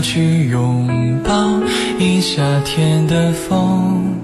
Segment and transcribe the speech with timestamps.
[0.00, 0.86] 去拥
[1.24, 1.32] 抱
[1.98, 4.18] 一夏天的风，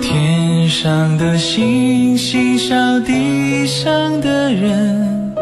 [0.00, 5.34] 天上的星星笑地上的人，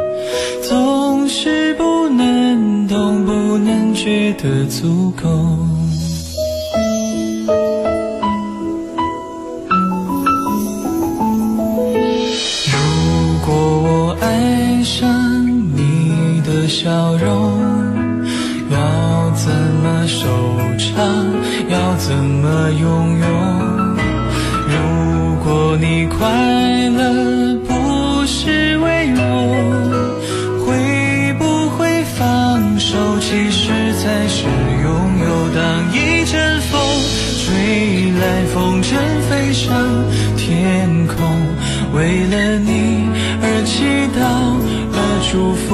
[0.62, 5.28] 总是不能懂，不能觉得足够。
[12.66, 12.76] 如
[13.46, 15.46] 果我爱上
[15.76, 17.79] 你的笑容，
[20.10, 20.26] 收
[20.76, 20.98] 场？
[21.68, 23.26] 要怎么拥有？
[24.72, 24.74] 如
[25.44, 26.18] 果你快
[26.98, 29.20] 乐不是为我，
[30.66, 32.98] 会不会放手？
[33.20, 33.70] 其实
[34.02, 34.44] 才是
[34.82, 34.88] 拥
[35.24, 35.28] 有。
[35.54, 35.60] 当
[35.94, 36.80] 一阵风
[37.38, 38.22] 吹来，
[38.52, 38.88] 风筝
[39.28, 39.68] 飞上
[40.36, 41.14] 天空，
[41.94, 43.08] 为了你
[43.42, 43.84] 而祈
[44.18, 44.18] 祷，
[44.92, 44.98] 而
[45.30, 45.68] 祝福，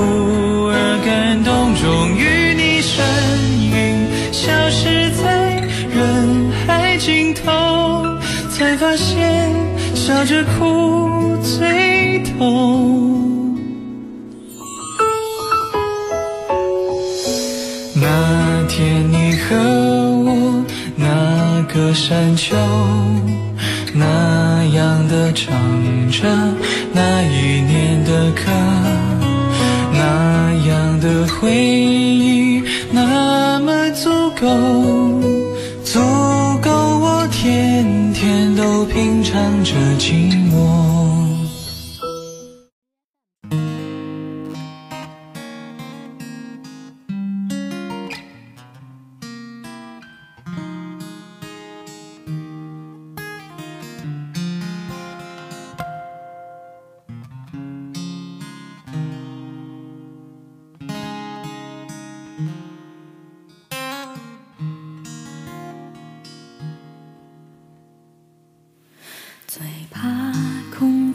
[10.26, 13.56] 着哭最痛。
[17.94, 19.56] 那天你和
[20.24, 20.64] 我
[20.96, 22.56] 那个山丘，
[23.94, 25.54] 那样的唱
[26.10, 26.26] 着
[26.92, 28.42] 那一年的歌，
[29.92, 34.10] 那样的回忆，那么足
[34.40, 34.75] 够，
[38.84, 40.85] 品尝着寂寞。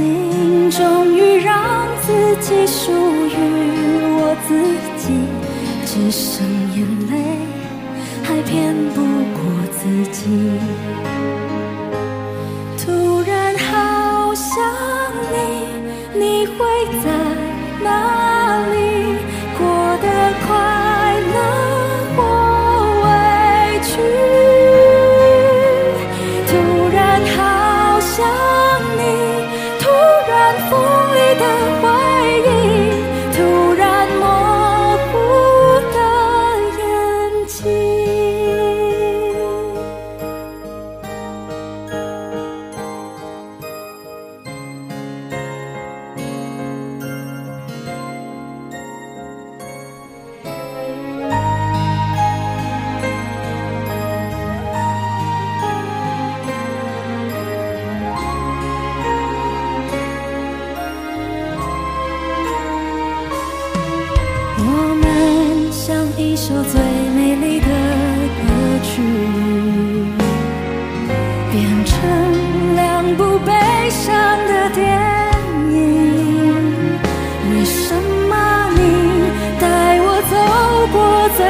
[0.00, 3.36] 心，终于让自己属于
[4.16, 4.48] 我自
[4.96, 5.04] 己，
[5.84, 6.78] 只剩眼
[7.10, 7.12] 泪
[8.22, 9.02] 还骗不
[9.36, 9.40] 过
[9.70, 9.80] 自
[10.10, 10.18] 己。
[12.78, 14.56] 突然好想
[15.32, 15.38] 你，
[16.18, 16.56] 你会
[17.02, 17.06] 在
[17.84, 17.88] 哪
[66.64, 66.80] 最
[67.16, 67.68] 美丽的歌
[68.82, 69.02] 曲，
[71.50, 73.52] 变成两部悲
[73.88, 74.06] 伤
[74.46, 74.84] 的电
[75.70, 75.74] 影。
[77.50, 77.94] 为什
[78.28, 78.32] 么
[78.76, 78.78] 你
[79.58, 80.34] 带我走
[80.92, 81.40] 过最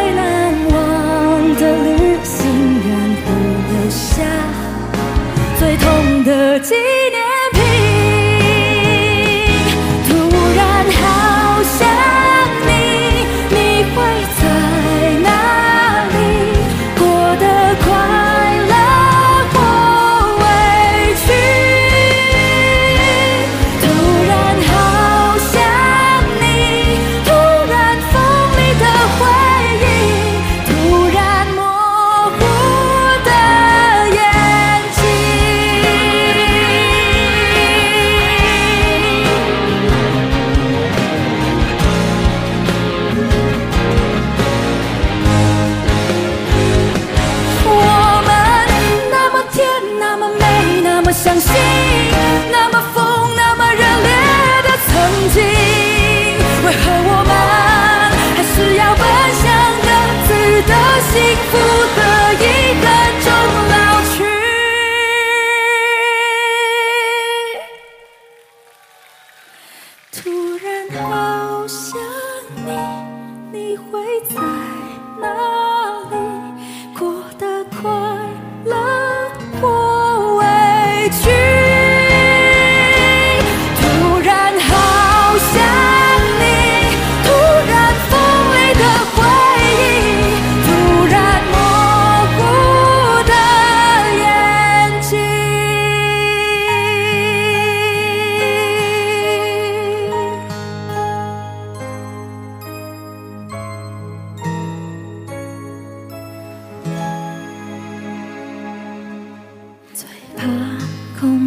[61.12, 61.20] 幸
[61.50, 61.58] 福
[61.96, 62.59] 的一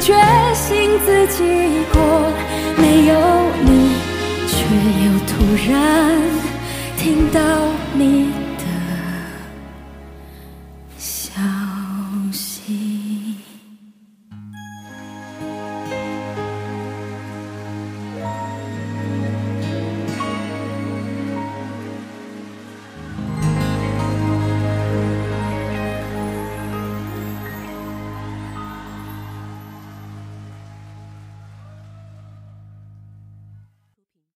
[0.00, 0.14] 决
[0.54, 1.44] 心自己
[1.92, 2.00] 过，
[2.78, 3.12] 没有
[3.62, 3.92] 你，
[4.48, 4.56] 却
[5.04, 5.32] 又突
[5.70, 5.70] 然
[6.96, 7.38] 听到
[7.92, 8.32] 你